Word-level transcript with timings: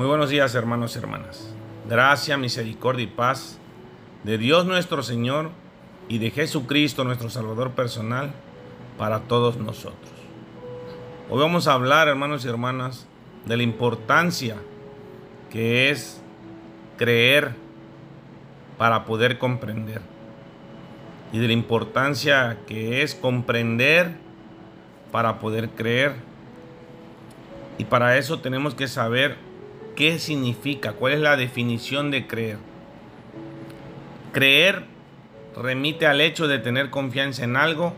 Muy 0.00 0.08
buenos 0.08 0.30
días 0.30 0.54
hermanos 0.54 0.96
y 0.96 0.98
hermanas. 0.98 1.54
Gracia, 1.86 2.38
misericordia 2.38 3.04
y 3.04 3.06
paz 3.06 3.58
de 4.24 4.38
Dios 4.38 4.64
nuestro 4.64 5.02
Señor 5.02 5.50
y 6.08 6.16
de 6.16 6.30
Jesucristo 6.30 7.04
nuestro 7.04 7.28
Salvador 7.28 7.72
personal 7.72 8.32
para 8.96 9.20
todos 9.20 9.58
nosotros. 9.58 10.10
Hoy 11.28 11.38
vamos 11.38 11.68
a 11.68 11.74
hablar 11.74 12.08
hermanos 12.08 12.46
y 12.46 12.48
hermanas 12.48 13.06
de 13.44 13.58
la 13.58 13.62
importancia 13.62 14.56
que 15.50 15.90
es 15.90 16.22
creer 16.96 17.54
para 18.78 19.04
poder 19.04 19.36
comprender 19.36 20.00
y 21.30 21.40
de 21.40 21.46
la 21.46 21.52
importancia 21.52 22.56
que 22.66 23.02
es 23.02 23.14
comprender 23.14 24.14
para 25.12 25.40
poder 25.40 25.68
creer. 25.68 26.14
Y 27.76 27.84
para 27.84 28.16
eso 28.16 28.40
tenemos 28.40 28.74
que 28.74 28.88
saber 28.88 29.49
qué 30.00 30.18
significa, 30.18 30.94
cuál 30.94 31.12
es 31.12 31.20
la 31.20 31.36
definición 31.36 32.10
de 32.10 32.26
creer. 32.26 32.56
Creer 34.32 34.86
remite 35.54 36.06
al 36.06 36.22
hecho 36.22 36.48
de 36.48 36.58
tener 36.58 36.88
confianza 36.88 37.44
en 37.44 37.54
algo 37.54 37.92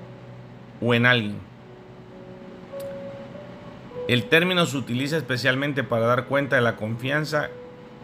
o 0.80 0.94
en 0.94 1.06
alguien. 1.06 1.36
El 4.08 4.24
término 4.24 4.66
se 4.66 4.78
utiliza 4.78 5.16
especialmente 5.16 5.84
para 5.84 6.06
dar 6.06 6.24
cuenta 6.24 6.56
de 6.56 6.62
la 6.62 6.74
confianza 6.74 7.50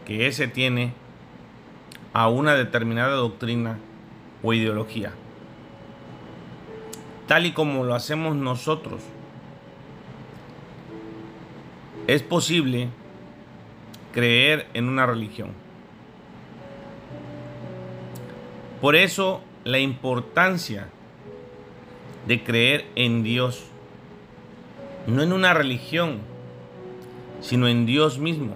que 0.07 0.29
ese 0.29 0.47
tiene 0.47 0.93
a 2.13 2.29
una 2.29 2.55
determinada 2.55 3.17
doctrina 3.17 3.79
o 4.45 4.53
ideología, 4.53 5.11
tal 7.27 7.47
y 7.47 7.51
como 7.51 7.83
lo 7.83 7.97
hacemos 7.97 8.37
nosotros. 8.37 9.03
Es 12.07 12.23
posible 12.23 12.91
creer 14.13 14.67
en 14.75 14.89
una 14.89 15.07
religión. 15.07 15.51
Por 18.81 18.95
eso 18.97 19.43
la 19.65 19.79
importancia 19.79 20.89
de 22.27 22.43
creer 22.45 22.87
en 22.95 23.23
Dios, 23.23 23.65
no 25.07 25.23
en 25.23 25.33
una 25.33 25.55
religión, 25.55 26.21
sino 27.41 27.69
en 27.69 27.87
Dios 27.87 28.19
mismo. 28.19 28.55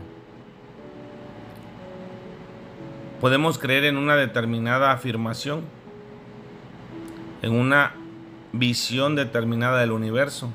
Podemos 3.20 3.58
creer 3.58 3.84
en 3.84 3.96
una 3.96 4.16
determinada 4.16 4.92
afirmación, 4.92 5.62
en 7.42 7.52
una 7.52 7.94
visión 8.52 9.16
determinada 9.16 9.80
del 9.80 9.92
universo. 9.92 10.52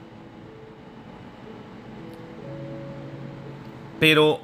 Pero 3.99 4.41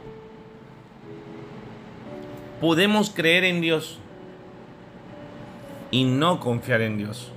podemos 2.64 3.09
creer 3.09 3.44
en 3.44 3.59
Dios 3.59 4.00
y 5.92 6.06
no 6.06 6.39
confiar 6.39 6.80
en 6.80 6.97
Dios. 6.97 7.30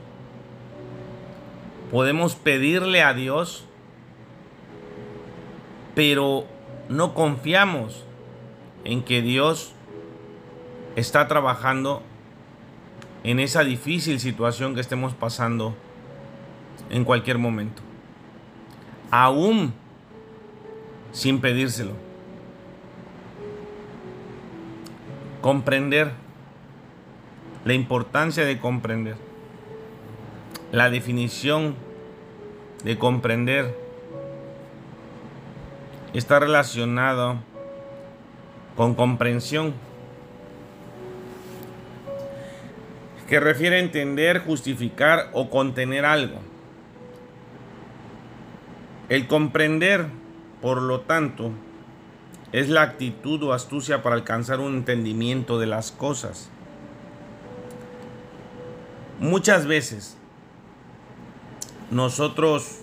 Podemos 1.90 2.36
pedirle 2.36 3.02
a 3.02 3.12
Dios, 3.12 3.64
pero 5.96 6.46
no 6.88 7.12
confiamos 7.12 8.04
en 8.84 9.02
que 9.02 9.20
Dios 9.20 9.72
está 10.94 11.26
trabajando 11.26 12.02
en 13.24 13.40
esa 13.40 13.64
difícil 13.64 14.20
situación 14.20 14.76
que 14.76 14.80
estemos 14.80 15.12
pasando 15.12 15.74
en 16.88 17.02
cualquier 17.02 17.38
momento. 17.38 17.82
Aún 19.10 19.74
sin 21.10 21.40
pedírselo. 21.40 22.05
Comprender 25.46 26.10
la 27.64 27.72
importancia 27.72 28.44
de 28.44 28.58
comprender. 28.58 29.14
La 30.72 30.90
definición 30.90 31.76
de 32.82 32.98
comprender 32.98 33.72
está 36.14 36.40
relacionado 36.40 37.36
con 38.74 38.96
comprensión 38.96 39.72
que 43.28 43.38
refiere 43.38 43.76
a 43.76 43.78
entender, 43.78 44.40
justificar 44.40 45.30
o 45.32 45.48
contener 45.48 46.06
algo. 46.06 46.40
El 49.08 49.28
comprender, 49.28 50.06
por 50.60 50.82
lo 50.82 51.02
tanto, 51.02 51.52
es 52.52 52.68
la 52.68 52.82
actitud 52.82 53.42
o 53.42 53.52
astucia 53.52 54.02
para 54.02 54.14
alcanzar 54.14 54.60
un 54.60 54.76
entendimiento 54.76 55.58
de 55.58 55.66
las 55.66 55.90
cosas. 55.90 56.48
Muchas 59.18 59.66
veces 59.66 60.16
nosotros 61.90 62.80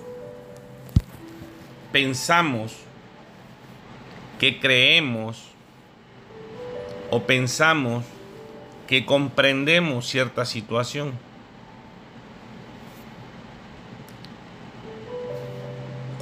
pensamos 1.92 2.76
que 4.40 4.60
creemos 4.60 5.50
o 7.12 7.22
pensamos 7.24 8.04
que 8.88 9.06
comprendemos 9.06 10.08
cierta 10.08 10.46
situación. 10.46 11.14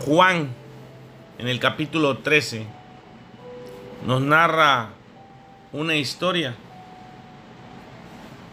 Juan, 0.06 0.50
en 1.38 1.48
el 1.48 1.60
capítulo 1.60 2.18
13, 2.18 2.81
nos 4.06 4.22
narra 4.22 4.90
una 5.72 5.96
historia. 5.96 6.56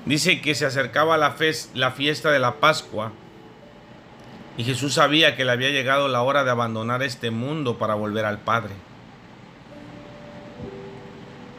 Dice 0.04 0.40
que 0.40 0.54
se 0.54 0.66
acercaba 0.66 1.16
la, 1.16 1.36
la 1.74 1.90
fiesta 1.90 2.30
de 2.30 2.38
la 2.38 2.54
Pascua 2.56 3.12
y 4.56 4.64
Jesús 4.64 4.94
sabía 4.94 5.36
que 5.36 5.44
le 5.44 5.52
había 5.52 5.70
llegado 5.70 6.08
la 6.08 6.22
hora 6.22 6.42
de 6.42 6.50
abandonar 6.50 7.02
este 7.02 7.30
mundo 7.30 7.78
para 7.78 7.94
volver 7.94 8.24
al 8.24 8.38
Padre. 8.38 8.74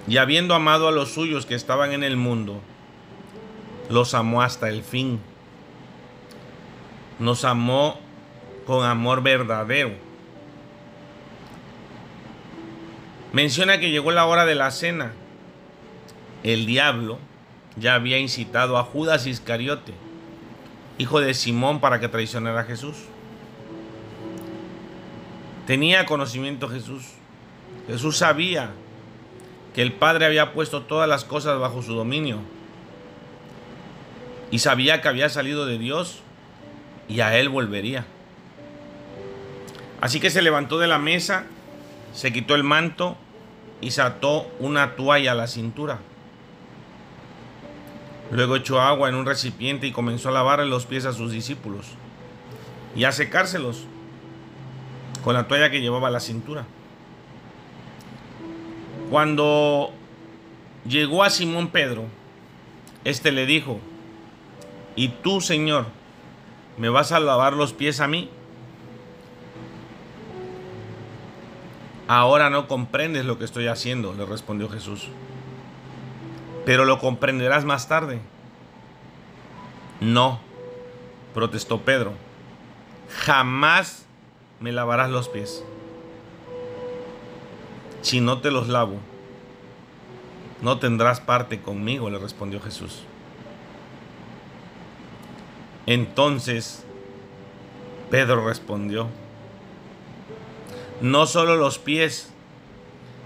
Y 0.07 0.17
habiendo 0.17 0.53
amado 0.53 0.87
a 0.87 0.91
los 0.91 1.13
suyos 1.13 1.45
que 1.45 1.55
estaban 1.55 1.93
en 1.93 2.03
el 2.03 2.17
mundo, 2.17 2.59
los 3.89 4.13
amó 4.13 4.41
hasta 4.41 4.67
el 4.67 4.83
fin. 4.83 5.21
Nos 7.19 7.45
amó 7.45 7.99
con 8.65 8.85
amor 8.85 9.21
verdadero. 9.23 10.08
Menciona 13.31 13.79
que 13.79 13.91
llegó 13.91 14.11
la 14.11 14.25
hora 14.25 14.45
de 14.45 14.55
la 14.55 14.71
cena. 14.71 15.11
El 16.43 16.65
diablo 16.65 17.19
ya 17.75 17.95
había 17.95 18.17
incitado 18.17 18.77
a 18.77 18.83
Judas 18.83 19.27
Iscariote, 19.27 19.93
hijo 20.97 21.21
de 21.21 21.33
Simón, 21.33 21.79
para 21.79 21.99
que 21.99 22.07
traicionara 22.07 22.61
a 22.61 22.63
Jesús. 22.65 22.95
Tenía 25.67 26.05
conocimiento 26.05 26.67
Jesús. 26.67 27.03
Jesús 27.87 28.17
sabía 28.17 28.71
que 29.75 29.83
el 29.83 29.93
Padre 29.93 30.25
había 30.25 30.53
puesto 30.53 30.81
todas 30.81 31.07
las 31.07 31.23
cosas 31.23 31.59
bajo 31.59 31.83
su 31.83 31.93
dominio. 31.93 32.39
Y 34.49 34.59
sabía 34.59 35.01
que 35.01 35.07
había 35.07 35.29
salido 35.29 35.67
de 35.67 35.77
Dios 35.77 36.21
y 37.07 37.19
a 37.19 37.37
Él 37.37 37.49
volvería. 37.49 38.05
Así 40.01 40.19
que 40.19 40.31
se 40.31 40.41
levantó 40.41 40.79
de 40.79 40.87
la 40.87 40.97
mesa, 40.97 41.45
se 42.13 42.33
quitó 42.33 42.55
el 42.55 42.63
manto 42.63 43.17
y 43.81 43.91
se 43.91 44.01
ató 44.01 44.47
una 44.59 44.95
toalla 44.95 45.31
a 45.31 45.35
la 45.35 45.47
cintura. 45.47 45.99
Luego 48.31 48.55
echó 48.55 48.79
agua 48.79 49.09
en 49.09 49.15
un 49.15 49.25
recipiente 49.25 49.87
y 49.87 49.91
comenzó 49.91 50.29
a 50.29 50.33
lavarle 50.33 50.65
los 50.65 50.85
pies 50.85 51.05
a 51.05 51.13
sus 51.13 51.31
discípulos 51.31 51.87
y 52.95 53.03
a 53.03 53.11
secárselos 53.11 53.85
con 55.23 55.33
la 55.33 55.47
toalla 55.47 55.71
que 55.71 55.81
llevaba 55.81 56.09
a 56.09 56.11
la 56.11 56.19
cintura. 56.19 56.65
Cuando 59.09 59.91
llegó 60.87 61.23
a 61.23 61.29
Simón 61.29 61.69
Pedro, 61.69 62.05
este 63.03 63.31
le 63.31 63.45
dijo, 63.45 63.79
¿y 64.95 65.09
tú, 65.09 65.41
Señor, 65.41 65.87
me 66.77 66.89
vas 66.89 67.11
a 67.11 67.19
lavar 67.19 67.53
los 67.53 67.73
pies 67.73 67.99
a 67.99 68.07
mí? 68.07 68.29
Ahora 72.09 72.49
no 72.49 72.67
comprendes 72.67 73.23
lo 73.23 73.37
que 73.37 73.45
estoy 73.45 73.67
haciendo, 73.67 74.13
le 74.13 74.25
respondió 74.25 74.67
Jesús, 74.67 75.07
pero 76.65 76.83
lo 76.83 76.99
comprenderás 76.99 77.63
más 77.63 77.87
tarde. 77.87 78.19
No, 80.01 80.41
protestó 81.33 81.81
Pedro, 81.81 82.13
jamás 83.09 84.05
me 84.59 84.73
lavarás 84.73 85.09
los 85.09 85.29
pies 85.29 85.63
si 88.01 88.21
no 88.21 88.39
te 88.39 88.51
los 88.51 88.67
lavo, 88.67 88.97
no 90.61 90.79
tendrás 90.79 91.19
parte 91.19 91.61
conmigo, 91.61 92.09
le 92.09 92.17
respondió 92.17 92.59
Jesús. 92.59 93.03
Entonces 95.85 96.83
Pedro 98.09 98.47
respondió, 98.47 99.07
no 101.01 101.25
solo 101.25 101.55
los 101.55 101.79
pies, 101.79 102.31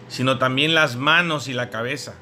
sino 0.07 0.37
también 0.37 0.73
las 0.73 0.95
manos 0.95 1.47
y 1.47 1.53
la 1.53 1.69
cabeza. 1.69 2.15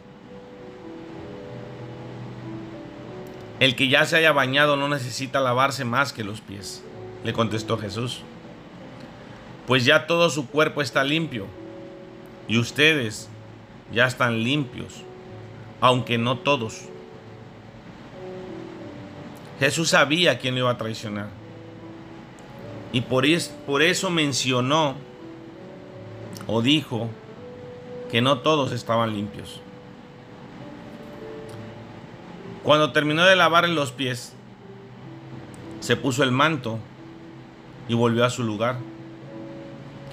El 3.59 3.75
que 3.75 3.89
ya 3.89 4.05
se 4.05 4.17
haya 4.17 4.31
bañado 4.31 4.75
no 4.75 4.87
necesita 4.87 5.39
lavarse 5.39 5.85
más 5.85 6.13
que 6.13 6.23
los 6.23 6.41
pies, 6.41 6.83
le 7.23 7.33
contestó 7.33 7.77
Jesús. 7.77 8.21
Pues 9.67 9.85
ya 9.85 10.07
todo 10.07 10.29
su 10.29 10.47
cuerpo 10.47 10.81
está 10.81 11.03
limpio 11.03 11.45
y 12.47 12.57
ustedes 12.57 13.29
ya 13.93 14.07
están 14.07 14.43
limpios, 14.43 15.03
aunque 15.79 16.17
no 16.17 16.39
todos. 16.39 16.81
Jesús 19.59 19.89
sabía 19.89 20.39
quién 20.39 20.55
lo 20.55 20.61
iba 20.61 20.71
a 20.71 20.77
traicionar. 20.77 21.27
Y 22.93 23.01
por, 23.01 23.25
eso 23.25 24.09
mencionó 24.09 24.95
o 26.47 26.61
dijo 26.61 27.09
que 28.11 28.21
no 28.21 28.39
todos 28.39 28.71
estaban 28.71 29.13
limpios. 29.13 29.61
Cuando 32.63 32.91
terminó 32.91 33.25
de 33.25 33.35
lavarle 33.35 33.73
los 33.73 33.91
pies, 33.91 34.33
se 35.79 35.95
puso 35.95 36.23
el 36.23 36.31
manto 36.31 36.77
y 37.87 37.95
volvió 37.95 38.23
a 38.23 38.29
su 38.29 38.43
lugar. 38.43 38.77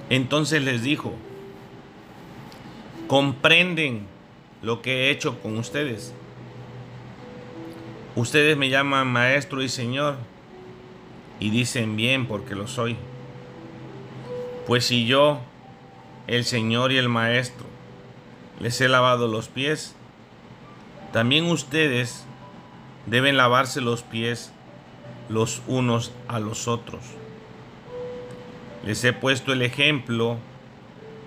Entonces 0.09 0.63
les 0.63 0.81
dijo, 0.81 1.13
comprenden 3.07 4.07
lo 4.61 4.81
que 4.81 5.07
he 5.07 5.09
hecho 5.11 5.39
con 5.41 5.57
ustedes. 5.57 6.13
Ustedes 8.15 8.57
me 8.57 8.69
llaman 8.69 9.07
maestro 9.07 9.61
y 9.61 9.69
señor 9.69 10.15
y 11.39 11.51
dicen 11.51 11.95
bien 11.95 12.27
porque 12.27 12.55
lo 12.55 12.67
soy. 12.67 12.97
Pues 14.65 14.85
si 14.85 15.05
yo, 15.05 15.39
el 16.29 16.45
señor 16.45 16.91
y 16.91 16.97
el 16.97 17.09
maestro, 17.09 17.65
les 18.59 18.79
he 18.81 18.87
lavado 18.87 19.27
los 19.27 19.47
pies, 19.47 19.95
también 21.11 21.45
ustedes 21.45 22.23
deben 23.07 23.35
lavarse 23.35 23.81
los 23.81 24.03
pies 24.03 24.51
los 25.27 25.63
unos 25.65 26.11
a 26.27 26.39
los 26.39 26.67
otros. 26.67 27.01
Les 28.85 29.03
he 29.03 29.11
puesto 29.11 29.53
el 29.53 29.63
ejemplo 29.63 30.37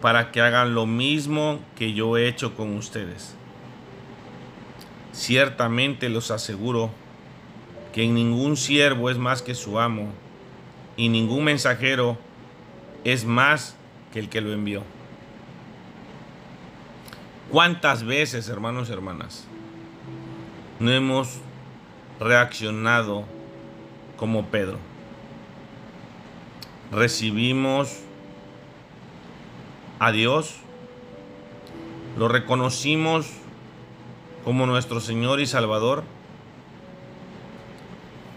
para 0.01 0.31
que 0.31 0.41
hagan 0.41 0.73
lo 0.73 0.87
mismo 0.87 1.59
que 1.75 1.95
yo 1.95 2.17
he 2.17 2.29
hecho 2.29 2.55
con 2.55 2.77
ustedes. 2.77 3.35
Ciertamente 5.11 6.11
los 6.11 6.31
aseguro 6.31 6.91
que 7.93 8.07
ningún 8.07 8.57
siervo 8.57 9.11
es 9.11 9.19
más 9.19 9.43
que 9.43 9.57
su 9.57 9.81
amo 9.81 10.13
y 10.97 11.09
ningún 11.09 11.43
mensajero 11.43 12.19
es 13.03 13.25
más 13.25 13.77
que 14.13 14.19
el 14.19 14.29
que 14.29 14.41
lo 14.41 14.53
envió. 14.53 14.83
¿Cuántas 17.51 18.05
veces, 18.05 18.49
hermanos 18.49 18.89
y 18.89 18.93
hermanas, 18.93 19.47
no 20.79 20.91
hemos 20.91 21.41
reaccionado 22.19 23.25
como 24.17 24.47
Pedro. 24.47 24.79
Recibimos 26.91 28.01
a 29.99 30.13
Dios, 30.13 30.57
lo 32.19 32.29
reconocimos 32.29 33.27
como 34.45 34.67
nuestro 34.67 35.01
Señor 35.01 35.41
y 35.41 35.47
Salvador. 35.47 36.05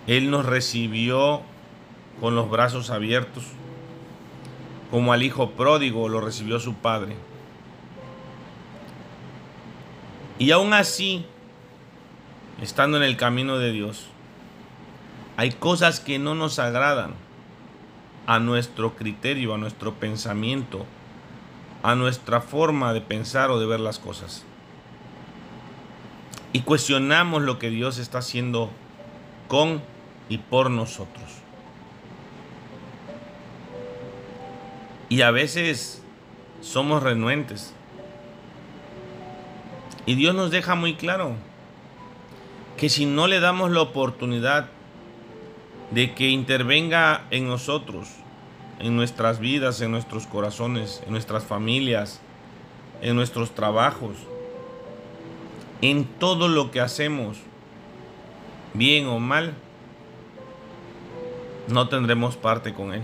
Él 0.08 0.30
nos 0.30 0.46
recibió 0.46 1.42
con 2.22 2.36
los 2.36 2.50
brazos 2.50 2.90
abiertos, 2.90 3.44
como 4.96 5.12
al 5.12 5.24
Hijo 5.24 5.50
pródigo 5.50 6.08
lo 6.08 6.22
recibió 6.22 6.58
su 6.58 6.76
Padre. 6.76 7.18
Y 10.40 10.52
aún 10.52 10.72
así, 10.72 11.26
estando 12.62 12.96
en 12.96 13.04
el 13.04 13.18
camino 13.18 13.58
de 13.58 13.74
Dios, 13.74 14.06
hay 15.36 15.52
cosas 15.52 16.00
que 16.00 16.18
no 16.18 16.34
nos 16.34 16.60
agradan 16.60 17.14
a 18.26 18.40
nuestro 18.40 18.96
criterio, 18.96 19.54
a 19.54 19.58
nuestro 19.58 19.96
pensamiento, 19.96 20.86
a 21.84 21.96
nuestra 21.96 22.40
forma 22.40 22.94
de 22.94 23.02
pensar 23.02 23.52
o 23.52 23.60
de 23.60 23.66
ver 23.66 23.82
las 23.82 24.00
cosas. 24.00 24.46
Y 26.54 26.62
cuestionamos 26.62 27.42
lo 27.42 27.60
que 27.60 27.70
Dios 27.70 27.98
está 27.98 28.20
haciendo 28.20 28.70
con 29.50 29.82
y 30.30 30.38
por 30.38 30.72
nosotros. 30.72 31.45
Y 35.10 35.22
a 35.22 35.32
veces 35.32 36.02
somos 36.62 37.04
renuentes. 37.04 37.74
Y 40.06 40.16
Dios 40.16 40.36
nos 40.36 40.52
deja 40.52 40.76
muy 40.76 40.96
claro 40.96 41.36
que 42.78 42.90
si 42.90 43.06
no 43.06 43.28
le 43.28 43.40
damos 43.40 43.72
la 43.72 43.82
oportunidad 43.82 44.70
de 45.92 46.14
que 46.14 46.30
intervenga 46.30 47.26
en 47.32 47.48
nosotros, 47.48 48.10
en 48.80 48.96
nuestras 48.96 49.40
vidas, 49.40 49.82
en 49.82 49.92
nuestros 49.92 50.28
corazones, 50.28 51.02
en 51.06 51.12
nuestras 51.12 51.44
familias, 51.44 52.20
en 53.02 53.16
nuestros 53.16 53.52
trabajos, 53.56 54.16
en 55.82 56.06
todo 56.06 56.48
lo 56.48 56.72
que 56.72 56.82
hacemos, 56.82 57.38
bien 58.74 59.08
o 59.08 59.20
mal, 59.20 59.54
no 61.68 61.88
tendremos 61.88 62.36
parte 62.36 62.74
con 62.74 62.94
Él. 62.94 63.04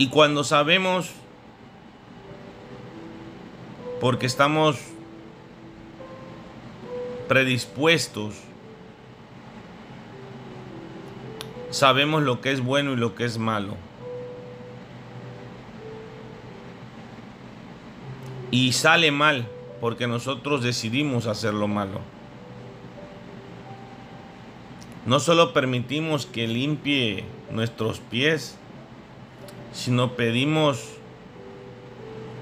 Y 0.00 0.08
cuando 0.08 0.44
sabemos, 0.44 1.10
porque 4.00 4.24
estamos 4.24 4.78
predispuestos, 7.28 8.34
sabemos 11.68 12.22
lo 12.22 12.40
que 12.40 12.50
es 12.50 12.64
bueno 12.64 12.94
y 12.94 12.96
lo 12.96 13.14
que 13.14 13.26
es 13.26 13.36
malo. 13.36 13.76
Y 18.50 18.72
sale 18.72 19.10
mal 19.10 19.50
porque 19.82 20.06
nosotros 20.06 20.62
decidimos 20.62 21.26
hacer 21.26 21.52
lo 21.52 21.68
malo. 21.68 22.00
No 25.04 25.20
solo 25.20 25.52
permitimos 25.52 26.24
que 26.24 26.48
limpie 26.48 27.24
nuestros 27.50 28.00
pies, 28.00 28.56
sino 29.72 30.16
pedimos 30.16 30.96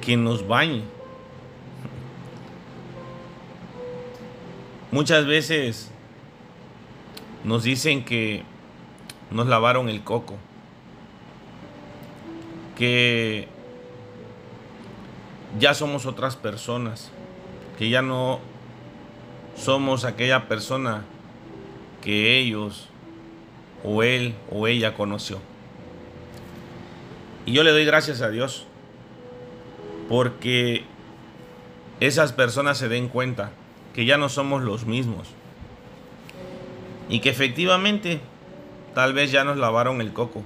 que 0.00 0.16
nos 0.16 0.46
bañe. 0.46 0.82
Muchas 4.90 5.26
veces 5.26 5.90
nos 7.44 7.62
dicen 7.62 8.04
que 8.04 8.42
nos 9.30 9.46
lavaron 9.46 9.88
el 9.88 10.02
coco, 10.02 10.36
que 12.76 13.48
ya 15.58 15.74
somos 15.74 16.06
otras 16.06 16.36
personas, 16.36 17.10
que 17.78 17.90
ya 17.90 18.02
no 18.02 18.40
somos 19.56 20.04
aquella 20.04 20.48
persona 20.48 21.04
que 22.02 22.38
ellos 22.38 22.88
o 23.84 24.02
él 24.02 24.34
o 24.50 24.66
ella 24.66 24.94
conoció. 24.94 25.38
Y 27.48 27.52
yo 27.52 27.62
le 27.62 27.70
doy 27.70 27.86
gracias 27.86 28.20
a 28.20 28.28
Dios 28.28 28.66
porque 30.10 30.84
esas 31.98 32.34
personas 32.34 32.76
se 32.76 32.90
den 32.90 33.08
cuenta 33.08 33.52
que 33.94 34.04
ya 34.04 34.18
no 34.18 34.28
somos 34.28 34.62
los 34.62 34.84
mismos. 34.84 35.28
Y 37.08 37.20
que 37.20 37.30
efectivamente 37.30 38.20
tal 38.94 39.14
vez 39.14 39.32
ya 39.32 39.44
nos 39.44 39.56
lavaron 39.56 40.02
el 40.02 40.12
coco. 40.12 40.42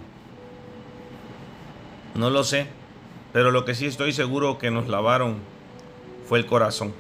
No 2.14 2.30
lo 2.30 2.44
sé, 2.44 2.68
pero 3.32 3.50
lo 3.50 3.64
que 3.64 3.74
sí 3.74 3.86
estoy 3.86 4.12
seguro 4.12 4.58
que 4.58 4.70
nos 4.70 4.86
lavaron 4.86 5.38
fue 6.28 6.38
el 6.38 6.46
corazón. 6.46 6.94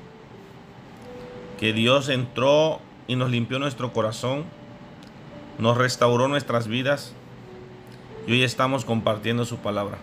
Que 1.60 1.72
Dios 1.72 2.08
entró 2.08 2.80
y 3.06 3.14
nos 3.14 3.30
limpió 3.30 3.60
nuestro 3.60 3.92
corazón, 3.92 4.46
nos 5.60 5.76
restauró 5.76 6.26
nuestras 6.26 6.66
vidas 6.66 7.14
y 8.26 8.32
hoy 8.32 8.42
estamos 8.42 8.84
compartiendo 8.84 9.44
su 9.44 9.58
palabra, 9.58 9.98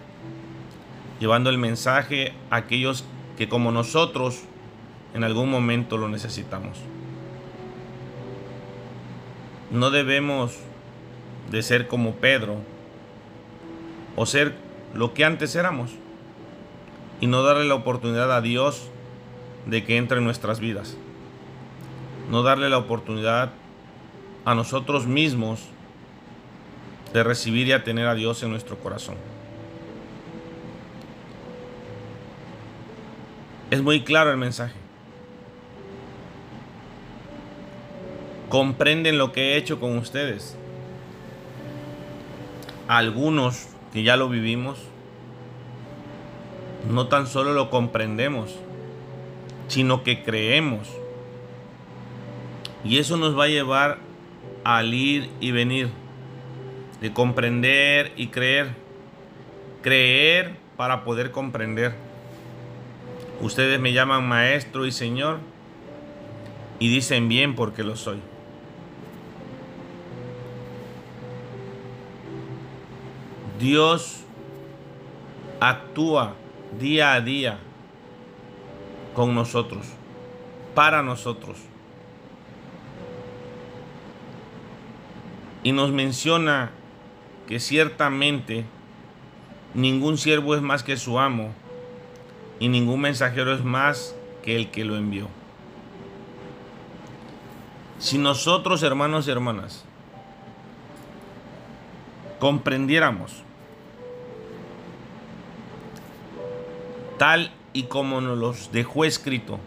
llevando 1.19 1.49
el 1.49 1.57
mensaje 1.57 2.33
a 2.49 2.57
aquellos 2.57 3.05
que 3.37 3.47
como 3.47 3.71
nosotros 3.71 4.41
en 5.13 5.23
algún 5.23 5.49
momento 5.49 5.97
lo 5.97 6.09
necesitamos. 6.09 6.77
No 9.71 9.91
debemos 9.91 10.57
de 11.49 11.61
ser 11.63 11.87
como 11.87 12.15
Pedro 12.15 12.57
o 14.15 14.25
ser 14.25 14.55
lo 14.93 15.13
que 15.13 15.23
antes 15.23 15.55
éramos 15.55 15.91
y 17.21 17.27
no 17.27 17.43
darle 17.43 17.65
la 17.65 17.75
oportunidad 17.75 18.35
a 18.35 18.41
Dios 18.41 18.87
de 19.65 19.83
que 19.85 19.97
entre 19.97 20.17
en 20.17 20.23
nuestras 20.25 20.59
vidas. 20.59 20.97
No 22.29 22.43
darle 22.43 22.69
la 22.69 22.77
oportunidad 22.77 23.51
a 24.45 24.55
nosotros 24.55 25.07
mismos 25.07 25.61
de 27.13 27.23
recibir 27.23 27.67
y 27.67 27.71
a 27.71 27.83
tener 27.83 28.07
a 28.07 28.15
Dios 28.15 28.43
en 28.43 28.51
nuestro 28.51 28.77
corazón. 28.77 29.15
Es 33.71 33.81
muy 33.81 34.03
claro 34.03 34.31
el 34.31 34.37
mensaje. 34.37 34.73
Comprenden 38.49 39.19
lo 39.19 39.31
que 39.31 39.53
he 39.53 39.57
hecho 39.57 39.79
con 39.79 39.95
ustedes. 39.97 40.57
Algunos 42.87 43.67
que 43.93 44.01
ya 44.01 44.17
lo 44.17 44.27
vivimos, 44.27 44.79
no 46.89 47.07
tan 47.07 47.27
solo 47.27 47.53
lo 47.53 47.69
comprendemos, 47.69 48.55
sino 49.67 50.03
que 50.03 50.23
creemos. 50.23 50.89
Y 52.83 52.97
eso 52.97 53.17
nos 53.17 53.37
va 53.37 53.43
a 53.43 53.49
llevar 53.49 53.99
al 54.63 54.95
ir 54.95 55.29
y 55.39 55.51
venir 55.51 55.89
de 57.01 57.13
comprender 57.13 58.13
y 58.15 58.27
creer. 58.27 58.75
Creer 59.81 60.57
para 60.75 61.03
poder 61.03 61.31
comprender. 61.31 61.93
Ustedes 63.41 63.79
me 63.79 63.93
llaman 63.93 64.27
maestro 64.27 64.85
y 64.85 64.91
señor 64.91 65.39
y 66.79 66.89
dicen 66.89 67.27
bien 67.27 67.55
porque 67.55 67.83
lo 67.83 67.95
soy. 67.95 68.19
Dios 73.59 74.23
actúa 75.59 76.35
día 76.79 77.13
a 77.13 77.21
día 77.21 77.59
con 79.13 79.35
nosotros, 79.35 79.85
para 80.75 81.03
nosotros. 81.03 81.57
Y 85.61 85.73
nos 85.73 85.91
menciona 85.91 86.71
que 87.49 87.59
ciertamente 87.59 88.63
ningún 89.73 90.19
siervo 90.19 90.53
es 90.53 90.61
más 90.61 90.83
que 90.83 90.97
su 90.97 91.17
amo 91.17 91.49
y 92.59 92.69
ningún 92.69 93.01
mensajero 93.01 93.55
es 93.55 93.63
más 93.63 94.15
que 94.43 94.55
el 94.55 94.69
que 94.69 94.85
lo 94.85 94.95
envió. 94.95 95.27
Si 97.97 98.19
nosotros, 98.19 98.83
hermanos 98.83 99.27
y 99.27 99.31
hermanas, 99.31 99.83
comprendiéramos 102.39 103.41
tal 107.17 107.51
y 107.73 107.83
como 107.83 108.21
nos 108.21 108.37
los 108.37 108.71
dejó 108.71 109.05
escrito. 109.05 109.57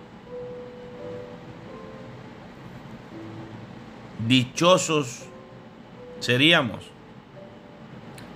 Dichosos 4.28 5.24
seríamos 6.20 6.91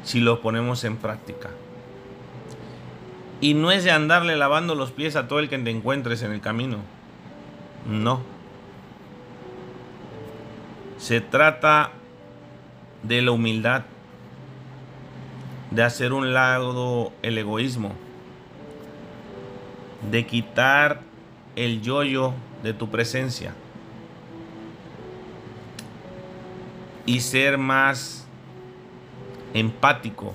si 0.06 0.20
lo 0.20 0.40
ponemos 0.40 0.84
en 0.84 0.96
práctica. 0.96 1.50
Y 3.42 3.52
no 3.52 3.70
es 3.70 3.84
de 3.84 3.90
andarle 3.90 4.38
lavando 4.38 4.74
los 4.74 4.92
pies 4.92 5.14
a 5.16 5.28
todo 5.28 5.40
el 5.40 5.50
que 5.50 5.58
te 5.58 5.70
encuentres 5.70 6.22
en 6.22 6.32
el 6.32 6.40
camino. 6.40 6.78
No. 7.86 8.22
Se 10.96 11.20
trata 11.20 11.90
de 13.02 13.20
la 13.20 13.32
humildad, 13.32 13.82
de 15.70 15.82
hacer 15.82 16.14
un 16.14 16.32
lado 16.32 17.12
el 17.20 17.36
egoísmo 17.36 17.92
de 20.10 20.26
quitar 20.26 21.00
el 21.54 21.82
yoyo 21.82 22.34
de 22.62 22.72
tu 22.72 22.88
presencia 22.88 23.54
y 27.04 27.20
ser 27.20 27.58
más 27.58 28.25
empático 29.58 30.34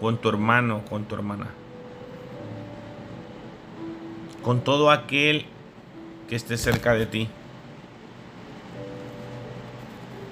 con 0.00 0.18
tu 0.18 0.28
hermano, 0.28 0.82
con 0.88 1.04
tu 1.04 1.16
hermana, 1.16 1.48
con 4.42 4.60
todo 4.60 4.90
aquel 4.92 5.46
que 6.28 6.36
esté 6.36 6.56
cerca 6.56 6.94
de 6.94 7.06
ti. 7.06 7.28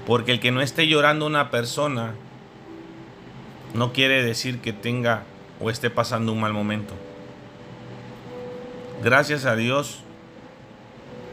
Porque 0.07 0.33
el 0.33 0.41
que 0.41 0.53
no 0.53 0.61
esté 0.61 0.87
llorando 0.87 1.27
una 1.27 1.51
persona 1.51 2.15
no 3.75 3.93
quiere 3.93 4.23
decir 4.23 4.61
que 4.61 4.73
tenga 4.73 5.25
o 5.61 5.71
esté 5.71 5.91
pasando 5.91 6.33
un 6.33 6.41
mal 6.41 6.53
momento. 6.53 6.95
Gracias 9.03 9.47
a 9.47 9.57
Dios 9.57 10.01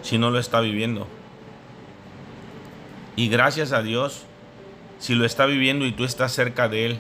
si 0.01 0.17
no 0.17 0.31
lo 0.31 0.39
está 0.39 0.59
viviendo. 0.59 1.07
Y 3.15 3.27
gracias 3.27 3.73
a 3.73 3.83
Dios 3.83 4.25
si 4.99 5.15
lo 5.15 5.25
está 5.25 5.45
viviendo 5.45 5.85
y 5.85 5.91
tú 5.91 6.03
estás 6.03 6.31
cerca 6.31 6.69
de 6.69 6.85
Él, 6.85 6.99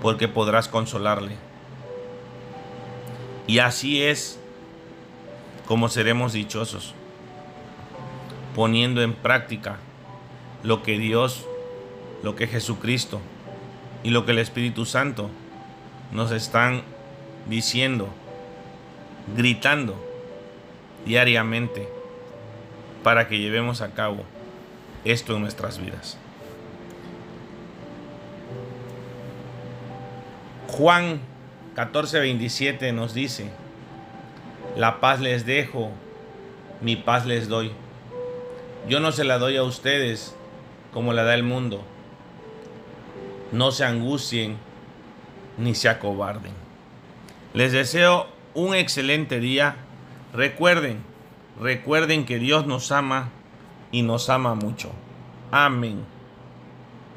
porque 0.00 0.28
podrás 0.28 0.68
consolarle. 0.68 1.36
Y 3.46 3.58
así 3.58 4.02
es 4.02 4.38
como 5.66 5.88
seremos 5.88 6.32
dichosos, 6.32 6.94
poniendo 8.54 9.02
en 9.02 9.14
práctica 9.14 9.78
lo 10.62 10.82
que 10.82 10.98
Dios, 10.98 11.44
lo 12.22 12.36
que 12.36 12.46
Jesucristo 12.46 13.20
y 14.02 14.10
lo 14.10 14.24
que 14.24 14.32
el 14.32 14.38
Espíritu 14.38 14.84
Santo 14.84 15.30
nos 16.12 16.30
están 16.30 16.82
diciendo 17.48 18.08
gritando 19.36 19.94
diariamente 21.04 21.88
para 23.02 23.28
que 23.28 23.38
llevemos 23.38 23.80
a 23.80 23.92
cabo 23.92 24.24
esto 25.04 25.36
en 25.36 25.42
nuestras 25.42 25.78
vidas. 25.78 26.18
Juan 30.68 31.20
14:27 31.74 32.92
nos 32.92 33.14
dice, 33.14 33.50
la 34.76 35.00
paz 35.00 35.18
les 35.20 35.46
dejo, 35.46 35.90
mi 36.80 36.94
paz 36.94 37.26
les 37.26 37.48
doy. 37.48 37.72
Yo 38.88 39.00
no 39.00 39.10
se 39.10 39.24
la 39.24 39.38
doy 39.38 39.56
a 39.56 39.64
ustedes 39.64 40.36
como 40.92 41.12
la 41.12 41.24
da 41.24 41.34
el 41.34 41.42
mundo. 41.42 41.82
No 43.50 43.72
se 43.72 43.84
angustien 43.84 44.58
ni 45.56 45.74
se 45.74 45.88
acobarden. 45.88 46.52
Les 47.54 47.72
deseo 47.72 48.28
un 48.54 48.74
excelente 48.74 49.40
día. 49.40 49.76
Recuerden, 50.34 50.98
recuerden 51.58 52.26
que 52.26 52.38
Dios 52.38 52.66
nos 52.66 52.92
ama 52.92 53.30
y 53.90 54.02
nos 54.02 54.28
ama 54.28 54.54
mucho. 54.54 54.92
Amén. 55.50 56.17